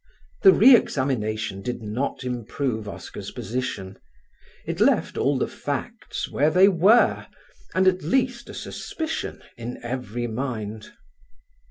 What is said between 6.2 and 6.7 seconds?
where they